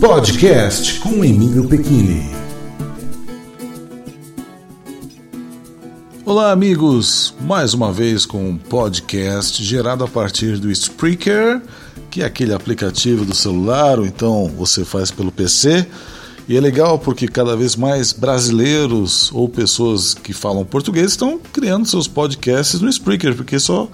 Podcast 0.00 1.00
com 1.00 1.24
Emílio 1.24 1.68
Pequini. 1.68 2.30
Olá, 6.24 6.52
amigos! 6.52 7.34
Mais 7.40 7.74
uma 7.74 7.92
vez 7.92 8.24
com 8.24 8.50
um 8.50 8.56
podcast 8.56 9.62
gerado 9.64 10.04
a 10.04 10.08
partir 10.08 10.56
do 10.58 10.70
Spreaker, 10.70 11.60
que 12.10 12.22
é 12.22 12.24
aquele 12.24 12.54
aplicativo 12.54 13.24
do 13.24 13.34
celular, 13.34 13.98
ou 13.98 14.06
então 14.06 14.46
você 14.56 14.84
faz 14.84 15.10
pelo 15.10 15.32
PC. 15.32 15.84
E 16.48 16.56
é 16.56 16.60
legal 16.60 16.98
porque 17.00 17.26
cada 17.26 17.56
vez 17.56 17.74
mais 17.74 18.12
brasileiros 18.12 19.32
ou 19.32 19.48
pessoas 19.48 20.14
que 20.14 20.32
falam 20.32 20.64
português 20.64 21.10
estão 21.10 21.40
criando 21.52 21.88
seus 21.88 22.06
podcasts 22.06 22.80
no 22.80 22.88
Spreaker, 22.88 23.34
porque 23.34 23.58
só 23.58 23.88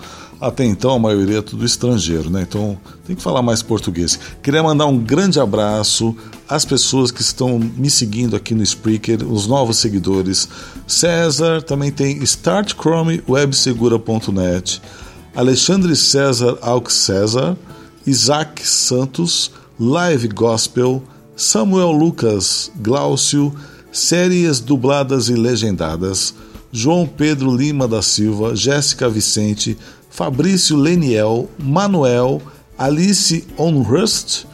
até 0.47 0.65
então 0.65 0.93
a 0.93 0.99
maioria 0.99 1.39
é 1.39 1.43
tudo 1.43 1.65
estrangeiro, 1.65 2.29
né? 2.29 2.43
Então 2.43 2.79
tem 3.07 3.17
que 3.17 3.23
falar 3.23 3.41
mais 3.41 3.63
português. 3.63 4.21
Queria 4.43 4.63
mandar 4.63 4.85
um 4.87 4.99
grande 4.99 5.41
abraço 5.41 6.15
às 6.49 6.67
pessoas 6.67 7.11
que 7.11 7.23
estão 7.23 7.59
me 7.59 7.89
seguindo 7.89 8.37
aqui 8.37 8.55
no 8.55 8.63
Spreaker, 8.63 9.27
os 9.27 9.47
novos 9.47 9.79
seguidores. 9.79 10.47
César, 10.87 11.63
também 11.63 11.91
tem 11.91 12.23
startchromewebsegura.net, 12.23 14.83
Alexandre 15.35 15.97
César 15.97 16.59
Alx 16.61 16.93
César, 16.93 17.57
Isaac 18.07 18.69
Santos, 18.69 19.51
Live 19.81 20.29
Gospel, 20.29 21.03
Samuel 21.35 21.91
Lucas 21.91 22.71
Glaucio, 22.77 23.53
séries 23.91 24.61
dubladas 24.61 25.29
e 25.29 25.35
legendadas, 25.35 26.33
João 26.71 27.05
Pedro 27.07 27.57
Lima 27.57 27.89
da 27.89 28.03
Silva, 28.03 28.55
Jéssica 28.57 29.09
Vicente, 29.09 29.79
Fabrício 30.15 30.77
Leniel, 30.77 31.51
Manuel, 31.59 32.41
Alice 32.79 33.45
Onhurst, 33.59 34.45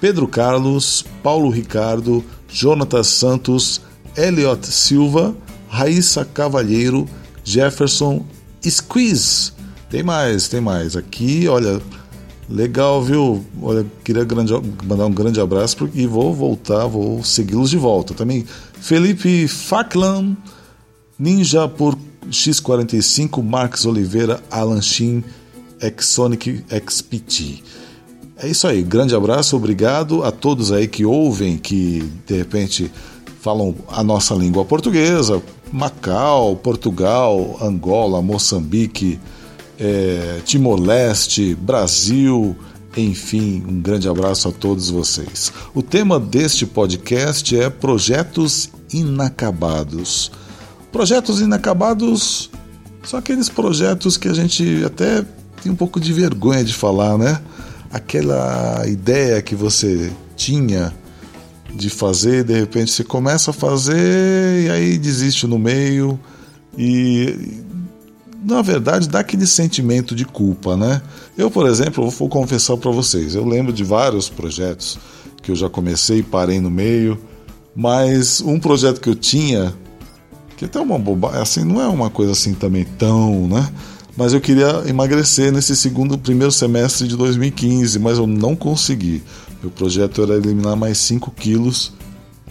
Pedro 0.00 0.28
Carlos, 0.28 1.04
Paulo 1.24 1.50
Ricardo, 1.50 2.24
Jonatas 2.48 3.08
Santos, 3.08 3.80
Eliot 4.16 4.64
Silva, 4.64 5.36
Raíssa 5.68 6.24
Cavalheiro, 6.24 7.04
Jefferson 7.42 8.24
Squeeze. 8.64 9.52
Tem 9.90 10.04
mais, 10.04 10.46
tem 10.46 10.60
mais. 10.60 10.94
Aqui, 10.94 11.48
olha, 11.48 11.82
legal, 12.48 13.02
viu? 13.02 13.44
Olha, 13.60 13.84
queria 14.04 14.22
grande, 14.22 14.52
mandar 14.84 15.06
um 15.06 15.12
grande 15.12 15.40
abraço 15.40 15.90
e 15.94 16.06
vou 16.06 16.32
voltar, 16.32 16.86
vou 16.86 17.24
segui-los 17.24 17.70
de 17.70 17.76
volta. 17.76 18.14
Também 18.14 18.46
Felipe 18.80 19.48
Faklan, 19.48 20.36
Ninja 21.18 21.66
por 21.66 21.98
X45, 22.30 23.42
Marcos 23.42 23.86
Oliveira, 23.86 24.42
Alan 24.50 24.80
Shin, 24.80 25.22
Exonic 25.80 26.64
XPT. 26.68 27.62
É 28.36 28.46
isso 28.48 28.66
aí, 28.68 28.82
grande 28.82 29.14
abraço, 29.14 29.56
obrigado 29.56 30.22
a 30.22 30.30
todos 30.30 30.70
aí 30.70 30.86
que 30.86 31.04
ouvem, 31.04 31.58
que 31.58 32.08
de 32.26 32.36
repente 32.36 32.90
falam 33.40 33.74
a 33.88 34.02
nossa 34.04 34.34
língua 34.34 34.64
portuguesa, 34.64 35.42
Macau, 35.72 36.56
Portugal, 36.56 37.58
Angola, 37.60 38.22
Moçambique, 38.22 39.18
é, 39.78 40.40
Timor-Leste, 40.44 41.54
Brasil, 41.54 42.56
enfim, 42.96 43.62
um 43.68 43.80
grande 43.80 44.08
abraço 44.08 44.48
a 44.48 44.52
todos 44.52 44.90
vocês. 44.90 45.52
O 45.74 45.82
tema 45.82 46.18
deste 46.18 46.66
podcast 46.66 47.56
é 47.56 47.70
projetos 47.70 48.70
inacabados. 48.92 50.30
Projetos 50.92 51.40
inacabados 51.40 52.50
são 53.02 53.18
aqueles 53.18 53.48
projetos 53.48 54.16
que 54.16 54.28
a 54.28 54.34
gente 54.34 54.82
até 54.84 55.24
tem 55.62 55.70
um 55.70 55.76
pouco 55.76 56.00
de 56.00 56.12
vergonha 56.12 56.64
de 56.64 56.72
falar, 56.72 57.18
né? 57.18 57.40
Aquela 57.90 58.86
ideia 58.86 59.40
que 59.42 59.54
você 59.54 60.10
tinha 60.36 60.94
de 61.74 61.90
fazer, 61.90 62.44
de 62.44 62.54
repente 62.54 62.90
você 62.90 63.04
começa 63.04 63.50
a 63.50 63.54
fazer 63.54 64.64
e 64.64 64.70
aí 64.70 64.98
desiste 64.98 65.46
no 65.46 65.58
meio 65.58 66.18
e 66.76 67.62
na 68.42 68.62
verdade 68.62 69.08
dá 69.08 69.20
aquele 69.20 69.46
sentimento 69.46 70.14
de 70.14 70.24
culpa, 70.24 70.76
né? 70.76 71.02
Eu, 71.36 71.50
por 71.50 71.66
exemplo, 71.66 72.08
vou 72.10 72.28
confessar 72.28 72.76
para 72.76 72.90
vocês, 72.90 73.34
eu 73.34 73.44
lembro 73.44 73.72
de 73.72 73.84
vários 73.84 74.28
projetos 74.28 74.98
que 75.42 75.50
eu 75.50 75.56
já 75.56 75.68
comecei 75.68 76.18
e 76.18 76.22
parei 76.22 76.60
no 76.60 76.70
meio, 76.70 77.18
mas 77.76 78.40
um 78.40 78.58
projeto 78.58 79.00
que 79.00 79.08
eu 79.08 79.14
tinha 79.14 79.74
que 80.58 80.64
até 80.64 80.80
uma 80.80 80.98
bobagem, 80.98 81.40
assim, 81.40 81.64
não 81.64 81.80
é 81.80 81.86
uma 81.86 82.10
coisa 82.10 82.32
assim 82.32 82.52
também 82.52 82.84
tão, 82.84 83.46
né? 83.46 83.72
Mas 84.16 84.32
eu 84.32 84.40
queria 84.40 84.82
emagrecer 84.88 85.52
nesse 85.52 85.76
segundo, 85.76 86.18
primeiro 86.18 86.50
semestre 86.50 87.06
de 87.06 87.16
2015, 87.16 87.96
mas 88.00 88.18
eu 88.18 88.26
não 88.26 88.56
consegui. 88.56 89.22
Meu 89.62 89.70
projeto 89.70 90.20
era 90.20 90.34
eliminar 90.34 90.74
mais 90.74 90.98
5 90.98 91.30
quilos, 91.30 91.92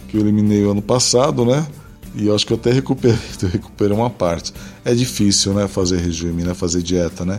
que 0.08 0.16
eu 0.16 0.22
eliminei 0.22 0.64
ano 0.64 0.80
passado, 0.80 1.44
né? 1.44 1.66
E 2.14 2.28
eu 2.28 2.34
acho 2.34 2.46
que 2.46 2.54
eu 2.54 2.56
até 2.56 2.72
recuperei, 2.72 3.18
eu 3.42 3.48
recuperei 3.50 3.94
uma 3.94 4.08
parte. 4.08 4.54
É 4.86 4.94
difícil, 4.94 5.52
né? 5.52 5.68
Fazer 5.68 5.98
regime, 5.98 6.42
né? 6.42 6.54
Fazer 6.54 6.80
dieta, 6.80 7.26
né? 7.26 7.38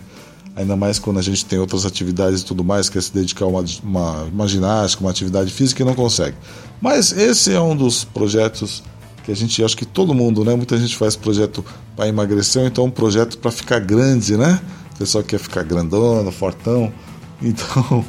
Ainda 0.56 0.76
mais 0.76 1.00
quando 1.00 1.18
a 1.18 1.24
gente 1.24 1.44
tem 1.46 1.58
outras 1.58 1.84
atividades 1.84 2.42
e 2.42 2.46
tudo 2.46 2.64
mais, 2.64 2.90
quer 2.90 3.02
se 3.02 3.12
dedicar 3.12 3.46
a 3.46 3.48
uma, 3.48 3.66
uma, 3.84 4.24
uma 4.26 4.48
ginástica, 4.48 5.04
uma 5.04 5.10
atividade 5.10 5.52
física 5.52 5.82
e 5.82 5.86
não 5.86 5.96
consegue. 5.96 6.38
Mas 6.80 7.12
esse 7.12 7.52
é 7.52 7.60
um 7.60 7.76
dos 7.76 8.04
projetos 8.04 8.84
que 9.24 9.32
a 9.32 9.36
gente 9.36 9.64
acho 9.64 9.76
que 9.76 9.86
todo 9.86 10.14
mundo, 10.14 10.44
né? 10.44 10.56
Muita 10.56 10.78
gente 10.78 10.96
faz 10.96 11.16
projeto 11.16 11.64
para 11.96 12.08
emagrecer, 12.08 12.62
ou 12.62 12.68
então 12.68 12.86
um 12.86 12.92
projeto 12.92 13.38
para 13.38 13.52
ficar 13.52 13.80
grande, 13.80 14.38
né? 14.38 14.60
O 14.96 14.98
pessoal 15.00 15.24
quer 15.24 15.40
ficar 15.40 15.64
grandona, 15.64 16.32
fortão. 16.32 16.92
Então, 17.42 18.04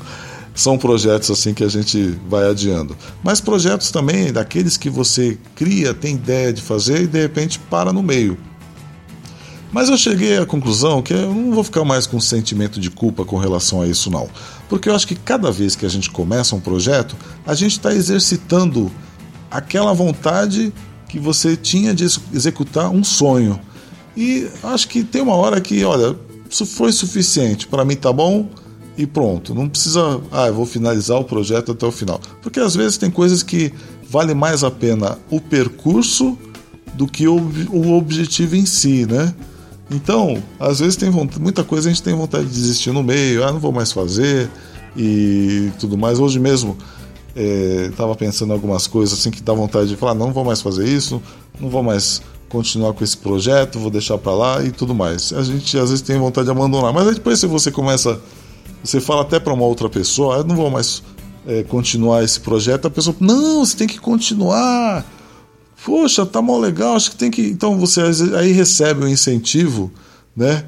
são 0.53 0.77
projetos 0.77 1.31
assim 1.31 1.55
que 1.55 1.63
a 1.63 1.69
gente 1.69 2.19
vai 2.29 2.51
adiando. 2.51 2.97
Mas 3.23 3.41
projetos 3.41 3.93
também 3.93 4.33
daqueles 4.33 4.77
que 4.77 4.91
você 4.91 5.39
cria, 5.55 5.95
tem 5.95 6.17
ideia 6.17 6.53
de 6.53 6.61
fazer 6.61 7.03
e 7.03 7.07
de 7.07 7.21
repente 7.21 7.59
para 7.59 7.93
no 7.93 8.03
meio. 8.03 8.37
Mas 9.73 9.89
eu 9.89 9.97
cheguei 9.97 10.37
à 10.37 10.45
conclusão 10.45 11.01
que 11.01 11.15
eu 11.15 11.33
não 11.33 11.53
vou 11.53 11.63
ficar 11.63 11.85
mais 11.85 12.07
com 12.07 12.19
sentimento 12.19 12.81
de 12.81 12.91
culpa 12.91 13.25
com 13.25 13.39
relação 13.39 13.81
a 13.81 13.87
isso, 13.87 14.11
não. 14.11 14.29
Porque 14.69 14.89
eu 14.89 14.95
acho 14.95 15.07
que 15.07 15.15
cada 15.15 15.53
vez 15.53 15.77
que 15.77 15.87
a 15.87 15.89
gente 15.89 16.11
começa 16.11 16.57
um 16.57 16.61
projeto, 16.61 17.17
a 17.47 17.55
gente 17.55 17.73
está 17.73 17.95
exercitando 17.95 18.91
aquela 19.49 19.93
vontade 19.93 20.73
que 21.11 21.19
você 21.19 21.57
tinha 21.57 21.93
de 21.93 22.05
executar 22.33 22.91
um 22.91 23.03
sonho. 23.03 23.59
E 24.17 24.49
acho 24.63 24.89
que 24.89 25.03
tem 25.03 25.21
uma 25.21 25.35
hora 25.35 25.61
que, 25.61 25.85
olha, 25.85 26.17
isso 26.49 26.65
foi 26.65 26.93
suficiente, 26.93 27.67
para 27.67 27.85
mim 27.85 27.97
tá 27.97 28.13
bom 28.13 28.49
e 28.97 29.07
pronto. 29.07 29.55
Não 29.55 29.69
precisa, 29.69 30.21
ah, 30.31 30.47
eu 30.47 30.55
vou 30.55 30.67
finalizar 30.67 31.19
o 31.19 31.25
projeto 31.25 31.73
até 31.73 31.85
o 31.87 31.93
final. 31.93 32.21
Porque 32.43 32.61
às 32.61 32.75
vezes 32.75 32.97
tem 32.97 33.11
coisas 33.11 33.43
que 33.43 33.73
vale 34.09 34.35
mais 34.35 34.63
a 34.63 34.71
pena 34.71 35.19
o 35.31 35.41
percurso 35.41 36.39
do 36.95 37.07
que 37.07 37.27
o, 37.27 37.41
o 37.71 37.93
objetivo 37.97 38.57
em 38.57 38.67
si, 38.67 39.07
né? 39.07 39.35
Então, 39.91 40.41
às 40.59 40.79
vezes 40.79 40.95
tem 40.95 41.11
vontade, 41.11 41.41
muita 41.41 41.65
coisa 41.65 41.89
a 41.89 41.93
gente 41.93 42.03
tem 42.03 42.15
vontade 42.15 42.47
de 42.47 42.53
desistir 42.53 42.93
no 42.93 43.03
meio, 43.03 43.43
ah, 43.45 43.53
não 43.53 43.59
vou 43.59 43.73
mais 43.73 43.91
fazer 43.91 44.49
e 44.97 45.71
tudo 45.81 45.99
mais. 45.99 46.21
Hoje 46.21 46.39
mesmo 46.39 46.77
estava 47.35 48.13
é, 48.13 48.17
pensando 48.17 48.51
em 48.51 48.53
algumas 48.53 48.87
coisas 48.87 49.19
assim 49.19 49.31
que 49.31 49.43
dá 49.43 49.53
vontade 49.53 49.89
de 49.89 49.97
falar, 49.97 50.15
não 50.15 50.33
vou 50.33 50.45
mais 50.45 50.61
fazer 50.61 50.89
isso, 50.89 51.23
não 51.61 51.69
vou 51.69 51.83
mais 51.83 52.21
continuar 52.49 52.93
com 52.93 53.05
esse 53.05 53.17
projeto, 53.17 53.79
vou 53.79 53.91
deixar 53.91 54.19
para 54.19 54.33
lá 54.33 54.65
e 54.65 54.71
tudo 54.71 54.95
mais. 54.95 55.33
A 55.33 55.43
gente 55.43 55.79
às 55.79 55.91
vezes 55.91 56.03
tem 56.03 56.19
vontade 56.19 56.47
de 56.47 56.51
abandonar, 56.51 56.93
mas 56.93 57.07
aí 57.07 57.15
depois 57.15 57.39
se 57.39 57.47
você 57.47 57.71
começa, 57.71 58.21
você 58.83 59.01
fala 59.01 59.23
até 59.23 59.39
para 59.39 59.55
uma 59.55 59.65
outra 59.65 59.89
pessoa, 59.89 60.41
ah, 60.41 60.45
não 60.45 60.57
vou 60.57 60.71
mais 60.71 61.03
é, 61.47 61.63
continuar 61.63 62.23
esse 62.23 62.41
projeto, 62.41 62.87
a 62.87 62.91
pessoa, 62.91 63.17
não, 63.21 63.65
você 63.65 63.77
tem 63.77 63.87
que 63.87 63.99
continuar. 63.99 65.07
Poxa, 65.85 66.27
tá 66.27 66.43
mal 66.43 66.59
legal, 66.59 66.95
acho 66.95 67.11
que 67.11 67.17
tem 67.17 67.31
que. 67.31 67.43
Então 67.43 67.79
você 67.79 68.03
aí 68.37 68.53
recebe 68.53 69.05
um 69.05 69.09
incentivo, 69.09 69.91
né? 70.37 70.65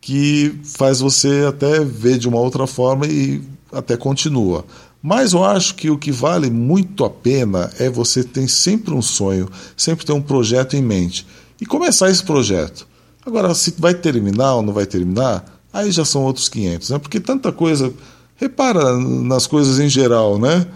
Que 0.00 0.58
faz 0.64 1.00
você 1.00 1.44
até 1.46 1.84
ver 1.84 2.18
de 2.18 2.28
uma 2.28 2.40
outra 2.40 2.66
forma 2.66 3.06
e 3.06 3.40
até 3.72 3.96
continua. 3.96 4.64
Mas 5.02 5.32
eu 5.32 5.44
acho 5.44 5.74
que 5.74 5.90
o 5.90 5.96
que 5.96 6.12
vale 6.12 6.50
muito 6.50 7.04
a 7.04 7.10
pena 7.10 7.70
é 7.78 7.88
você 7.88 8.22
ter 8.22 8.48
sempre 8.48 8.92
um 8.92 9.00
sonho, 9.00 9.48
sempre 9.76 10.04
ter 10.04 10.12
um 10.12 10.20
projeto 10.20 10.76
em 10.76 10.82
mente 10.82 11.26
e 11.60 11.64
começar 11.64 12.10
esse 12.10 12.22
projeto. 12.22 12.86
Agora, 13.24 13.54
se 13.54 13.74
vai 13.78 13.94
terminar 13.94 14.54
ou 14.54 14.62
não 14.62 14.72
vai 14.72 14.86
terminar, 14.86 15.44
aí 15.72 15.90
já 15.90 16.04
são 16.04 16.22
outros 16.22 16.48
500, 16.48 16.90
né? 16.90 16.98
Porque 16.98 17.20
tanta 17.20 17.50
coisa. 17.52 17.92
Repara 18.36 18.96
nas 18.96 19.46
coisas 19.46 19.78
em 19.78 19.88
geral, 19.88 20.38
né? 20.38 20.66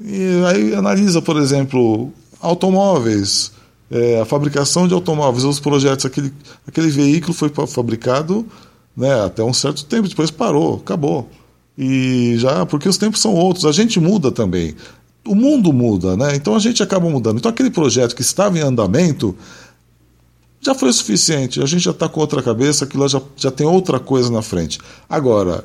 E 0.00 0.42
aí 0.46 0.74
analisa, 0.74 1.20
por 1.20 1.36
exemplo, 1.36 2.10
automóveis, 2.40 3.52
é, 3.90 4.20
a 4.20 4.24
fabricação 4.24 4.88
de 4.88 4.94
automóveis, 4.94 5.44
os 5.44 5.60
projetos, 5.60 6.04
aquele, 6.06 6.32
aquele 6.66 6.88
veículo 6.88 7.32
foi 7.32 7.50
fabricado 7.66 8.46
né, 8.96 9.24
até 9.24 9.42
um 9.42 9.52
certo 9.52 9.84
tempo, 9.84 10.08
depois 10.08 10.30
parou, 10.30 10.76
acabou. 10.76 11.28
E 11.76 12.34
já, 12.38 12.64
porque 12.64 12.88
os 12.88 12.96
tempos 12.96 13.20
são 13.20 13.34
outros, 13.34 13.64
a 13.64 13.72
gente 13.72 13.98
muda 13.98 14.30
também. 14.30 14.74
O 15.26 15.34
mundo 15.34 15.72
muda, 15.72 16.16
né? 16.16 16.36
Então 16.36 16.54
a 16.54 16.58
gente 16.58 16.82
acaba 16.82 17.08
mudando. 17.08 17.38
Então 17.38 17.50
aquele 17.50 17.70
projeto 17.70 18.14
que 18.14 18.22
estava 18.22 18.58
em 18.58 18.62
andamento 18.62 19.34
já 20.60 20.74
foi 20.74 20.88
o 20.88 20.92
suficiente. 20.92 21.62
A 21.62 21.66
gente 21.66 21.82
já 21.82 21.90
está 21.90 22.08
com 22.08 22.20
outra 22.20 22.42
cabeça, 22.42 22.84
aquilo 22.84 23.06
já, 23.08 23.20
já 23.36 23.50
tem 23.50 23.66
outra 23.66 23.98
coisa 23.98 24.30
na 24.30 24.42
frente. 24.42 24.78
Agora, 25.08 25.64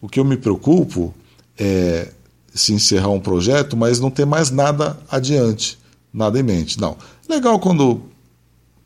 o 0.00 0.08
que 0.08 0.20
eu 0.20 0.24
me 0.24 0.36
preocupo 0.36 1.14
é 1.58 2.12
se 2.52 2.72
encerrar 2.72 3.10
um 3.10 3.20
projeto, 3.20 3.76
mas 3.76 4.00
não 4.00 4.10
ter 4.10 4.24
mais 4.26 4.50
nada 4.50 4.98
adiante, 5.10 5.78
nada 6.12 6.38
em 6.38 6.42
mente. 6.42 6.80
Não. 6.80 6.96
Legal 7.28 7.58
quando 7.58 8.02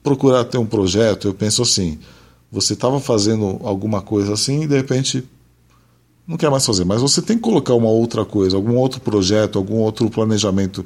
procurar 0.03 0.45
ter 0.45 0.59
um 0.59 0.67
projeto, 0.67 1.29
eu 1.29 1.35
penso 1.35 1.63
assim, 1.63 1.99
você 2.51 2.73
estava 2.73 2.99
fazendo 3.01 3.61
alguma 3.63 4.03
coisa 4.03 4.35
assim 4.35 4.63
e 4.63 4.67
de 4.67 4.77
repente 4.77 5.25
não 6.31 6.37
quer 6.37 6.49
mais 6.49 6.65
fazer, 6.65 6.85
mas 6.85 7.03
você 7.03 7.21
tem 7.21 7.37
que 7.37 7.43
colocar 7.43 7.75
uma 7.75 7.89
outra 7.89 8.25
coisa, 8.25 8.57
algum 8.57 8.77
outro 8.77 9.01
projeto, 9.01 9.59
algum 9.59 9.79
outro 9.79 10.09
planejamento 10.09 10.85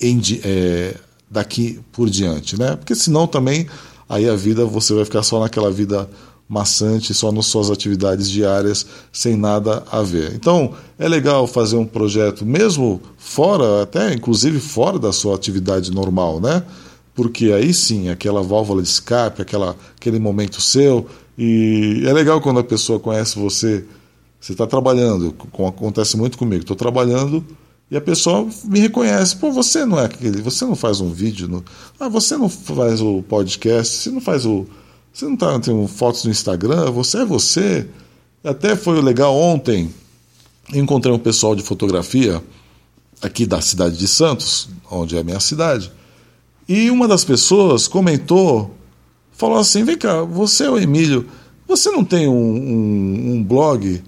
em, 0.00 0.20
é, 0.44 0.94
daqui 1.28 1.80
por 1.90 2.08
diante, 2.08 2.56
né? 2.56 2.76
Porque 2.76 2.94
senão 2.94 3.26
também 3.26 3.66
aí 4.08 4.28
a 4.28 4.36
vida 4.36 4.64
você 4.64 4.94
vai 4.94 5.04
ficar 5.04 5.24
só 5.24 5.40
naquela 5.40 5.68
vida 5.68 6.08
maçante, 6.48 7.12
só 7.12 7.32
nas 7.32 7.46
suas 7.46 7.72
atividades 7.72 8.30
diárias, 8.30 8.86
sem 9.12 9.36
nada 9.36 9.82
a 9.90 10.00
ver. 10.00 10.32
Então, 10.34 10.72
é 10.96 11.08
legal 11.08 11.48
fazer 11.48 11.76
um 11.76 11.84
projeto, 11.84 12.46
mesmo 12.46 13.02
fora, 13.16 13.82
até 13.82 14.14
inclusive 14.14 14.60
fora 14.60 14.96
da 14.96 15.12
sua 15.12 15.34
atividade 15.34 15.90
normal, 15.90 16.40
né? 16.40 16.62
Porque 17.16 17.50
aí 17.50 17.74
sim, 17.74 18.10
aquela 18.10 18.44
válvula 18.44 18.80
de 18.80 18.88
escape, 18.88 19.42
aquela, 19.42 19.74
aquele 19.96 20.20
momento 20.20 20.60
seu, 20.60 21.04
e 21.36 22.04
é 22.06 22.12
legal 22.12 22.40
quando 22.40 22.60
a 22.60 22.64
pessoa 22.64 23.00
conhece 23.00 23.36
você, 23.36 23.84
você 24.40 24.52
está 24.52 24.66
trabalhando, 24.66 25.32
como 25.32 25.68
acontece 25.68 26.16
muito 26.16 26.38
comigo, 26.38 26.62
estou 26.62 26.76
trabalhando 26.76 27.44
e 27.90 27.96
a 27.96 28.00
pessoa 28.00 28.48
me 28.64 28.78
reconhece. 28.80 29.36
Pô, 29.36 29.50
você 29.50 29.84
não 29.84 29.98
é 29.98 30.04
aquele, 30.04 30.42
você 30.42 30.64
não 30.64 30.76
faz 30.76 31.00
um 31.00 31.10
vídeo, 31.10 31.48
no, 31.48 31.64
ah, 31.98 32.08
você 32.08 32.36
não 32.36 32.48
faz 32.48 33.00
o 33.00 33.22
podcast, 33.22 33.96
você 33.96 34.10
não 34.10 34.20
faz 34.20 34.46
o 34.46 34.66
você 35.18 35.24
não 35.24 35.34
está 35.34 35.58
tendo 35.58 35.84
fotos 35.88 36.24
no 36.24 36.30
Instagram? 36.30 36.92
Você 36.92 37.18
é 37.18 37.24
você. 37.24 37.88
Até 38.44 38.76
foi 38.76 39.02
legal 39.02 39.34
ontem. 39.34 39.92
Encontrei 40.72 41.12
um 41.12 41.18
pessoal 41.18 41.56
de 41.56 41.62
fotografia 41.64 42.40
aqui 43.20 43.44
da 43.44 43.60
cidade 43.60 43.96
de 43.96 44.06
Santos, 44.06 44.68
onde 44.88 45.16
é 45.16 45.20
a 45.20 45.24
minha 45.24 45.40
cidade. 45.40 45.90
E 46.68 46.88
uma 46.88 47.08
das 47.08 47.24
pessoas 47.24 47.88
comentou, 47.88 48.76
falou 49.32 49.58
assim: 49.58 49.82
Vem 49.82 49.98
cá, 49.98 50.22
você 50.22 50.66
é 50.66 50.70
o 50.70 50.78
Emílio, 50.78 51.26
você 51.66 51.90
não 51.90 52.04
tem 52.04 52.28
um, 52.28 52.32
um, 52.32 53.32
um 53.32 53.42
blog 53.42 54.00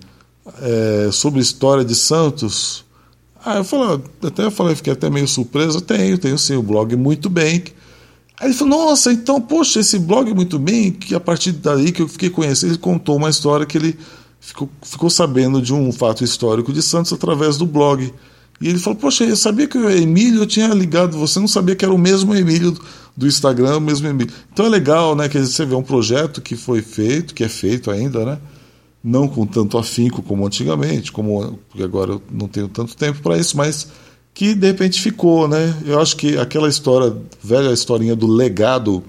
é, 0.61 1.11
sobre 1.13 1.41
história 1.41 1.85
de 1.85 1.95
Santos? 1.95 2.85
Ah, 3.45 3.57
eu 3.57 3.65
falei, 3.65 4.01
até 4.23 4.51
falei, 4.51 4.75
fiquei 4.75 4.93
até 4.93 5.09
meio 5.09 5.27
surpreso. 5.27 5.81
Tenho, 5.81 6.19
tenho 6.19 6.39
sim, 6.39 6.57
o 6.57 6.63
blog 6.63 6.95
muito 6.97 7.31
bem. 7.31 7.65
Aí 8.39 8.49
ele 8.49 8.55
falou, 8.55 8.87
nossa, 8.87 9.13
então, 9.13 9.41
poxa, 9.41 9.81
esse 9.81 9.99
blog 9.99 10.33
muito 10.35 10.59
bem, 10.59 10.91
que 10.91 11.15
a 11.15 11.21
partir 11.21 11.53
daí 11.53 11.93
que 11.93 12.03
eu 12.03 12.09
fiquei 12.09 12.31
conhecendo, 12.31 12.73
ele 12.73 12.79
contou 12.79 13.17
uma 13.17 13.29
história 13.29 13.67
que 13.67 13.77
ele 13.77 13.99
ficou, 14.41 14.69
ficou 14.83 15.11
sabendo 15.11 15.61
de 15.61 15.75
um 15.75 15.93
fato 15.93 16.25
histórico 16.25 16.73
de 16.73 16.83
Santos 16.83 17.13
através 17.13 17.57
do 17.57 17.67
blog. 17.67 18.13
E 18.61 18.69
ele 18.69 18.79
falou, 18.79 18.99
poxa, 18.99 19.25
eu 19.25 19.37
sabia 19.37 19.67
que 19.67 19.79
o 19.79 19.89
Emílio, 19.89 20.43
eu 20.43 20.47
tinha 20.47 20.69
ligado, 20.69 21.17
você 21.17 21.41
não 21.41 21.49
sabia 21.49 21.75
que 21.75 21.85
era 21.85 21.95
o 21.95 21.99
mesmo 21.99 22.35
Emílio 22.35 22.77
do 23.17 23.27
Instagram, 23.27 23.79
o 23.79 23.81
mesmo 23.81 24.07
Emílio. 24.07 24.33
Então 24.53 24.67
é 24.67 24.69
legal, 24.69 25.15
né, 25.15 25.29
que 25.29 25.39
você 25.39 25.65
vê 25.65 25.75
um 25.75 25.83
projeto 25.83 26.43
que 26.43 26.57
foi 26.57 26.83
feito, 26.83 27.35
que 27.35 27.43
é 27.43 27.49
feito 27.49 27.91
ainda, 27.91 28.25
né, 28.25 28.39
não 29.03 29.27
com 29.27 29.47
tanto 29.47 29.79
afinco 29.79 30.23
como 30.23 30.47
antigamente, 30.47 31.11
como 31.11 31.59
porque 31.69 31.83
agora 31.83 32.13
eu 32.13 32.23
não 32.31 32.47
tenho 32.47 32.69
tanto 32.69 32.97
tempo 32.97 33.21
para 33.23 33.39
isso, 33.39 33.57
mas 33.57 33.89
que 34.35 34.55
de 34.55 34.67
repente 34.67 35.01
ficou, 35.01 35.49
né? 35.49 35.75
Eu 35.85 36.01
acho 36.01 36.17
que 36.17 36.37
aquela 36.39 36.69
história, 36.69 37.17
velha 37.43 37.73
historinha 37.73 38.15
do 38.15 38.27
legado 38.27 39.03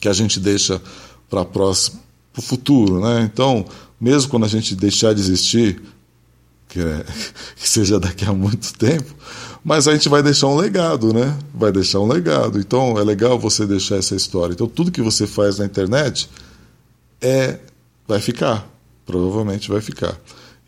que 0.00 0.08
a 0.08 0.12
gente 0.12 0.40
deixa 0.40 0.80
para 1.28 1.44
próximo, 1.44 2.00
para 2.32 2.40
o 2.40 2.42
futuro, 2.42 3.00
né? 3.00 3.28
Então, 3.32 3.64
mesmo 4.00 4.30
quando 4.30 4.44
a 4.44 4.48
gente 4.48 4.74
deixar 4.74 5.12
de 5.14 5.20
existir, 5.20 5.82
que, 6.68 6.80
é, 6.80 7.04
que 7.56 7.68
seja 7.68 8.00
daqui 8.00 8.24
a 8.24 8.32
muito 8.32 8.72
tempo, 8.74 9.14
mas 9.62 9.86
a 9.86 9.92
gente 9.92 10.08
vai 10.08 10.22
deixar 10.22 10.46
um 10.46 10.56
legado, 10.56 11.12
né? 11.12 11.36
Vai 11.54 11.70
deixar 11.70 12.00
um 12.00 12.06
legado. 12.08 12.58
Então, 12.58 12.98
é 12.98 13.04
legal 13.04 13.38
você 13.38 13.66
deixar 13.66 13.96
essa 13.96 14.14
história. 14.14 14.54
Então, 14.54 14.66
tudo 14.66 14.90
que 14.90 15.02
você 15.02 15.26
faz 15.26 15.58
na 15.58 15.66
internet 15.66 16.30
é 17.20 17.58
vai 18.08 18.20
ficar, 18.20 18.66
provavelmente 19.10 19.68
vai 19.68 19.80
ficar. 19.80 20.18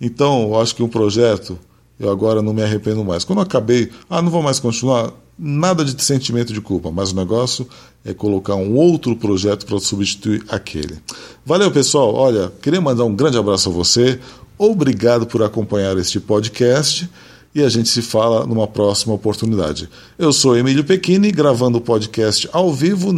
Então, 0.00 0.42
eu 0.42 0.60
acho 0.60 0.74
que 0.74 0.82
um 0.82 0.88
projeto 0.88 1.58
eu 1.98 2.10
agora 2.10 2.42
não 2.42 2.52
me 2.52 2.62
arrependo 2.62 3.04
mais. 3.04 3.22
Quando 3.22 3.38
eu 3.38 3.44
acabei, 3.44 3.90
ah, 4.10 4.20
não 4.20 4.30
vou 4.30 4.42
mais 4.42 4.58
continuar, 4.58 5.12
nada 5.38 5.84
de 5.84 6.02
sentimento 6.02 6.52
de 6.52 6.60
culpa, 6.60 6.90
mas 6.90 7.12
o 7.12 7.16
negócio 7.16 7.66
é 8.04 8.12
colocar 8.12 8.56
um 8.56 8.74
outro 8.74 9.14
projeto 9.14 9.64
para 9.64 9.78
substituir 9.78 10.44
aquele. 10.48 10.98
Valeu, 11.46 11.70
pessoal. 11.70 12.12
Olha, 12.14 12.52
queria 12.60 12.80
mandar 12.80 13.04
um 13.04 13.14
grande 13.14 13.38
abraço 13.38 13.68
a 13.68 13.72
você. 13.72 14.18
Obrigado 14.58 15.26
por 15.26 15.42
acompanhar 15.42 15.96
este 15.96 16.18
podcast 16.18 17.08
e 17.54 17.62
a 17.62 17.68
gente 17.68 17.88
se 17.88 18.00
fala 18.00 18.46
numa 18.46 18.66
próxima 18.66 19.14
oportunidade. 19.14 19.88
Eu 20.18 20.32
sou 20.32 20.56
Emílio 20.56 20.84
Pequini, 20.84 21.30
gravando 21.30 21.78
o 21.78 21.80
podcast 21.80 22.48
ao 22.52 22.72
vivo 22.72 23.12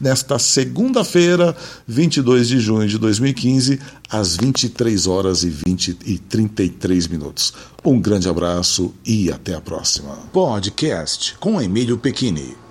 nesta 0.00 0.38
segunda-feira, 0.38 1.54
22 1.86 2.48
de 2.48 2.60
junho 2.60 2.88
de 2.88 2.98
2015, 2.98 3.78
às 4.08 4.36
23 4.36 5.06
horas 5.06 5.44
e 5.44 5.50
20 5.50 5.98
e 6.06 6.18
33 6.18 7.08
minutos. 7.08 7.52
Um 7.84 8.00
grande 8.00 8.28
abraço 8.28 8.94
e 9.04 9.30
até 9.30 9.54
a 9.54 9.60
próxima. 9.60 10.12
Podcast 10.32 11.36
com 11.38 11.60
Emílio 11.60 11.98
Pequini. 11.98 12.63